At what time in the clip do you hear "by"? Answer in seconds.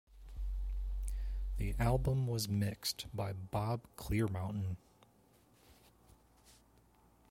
3.13-3.33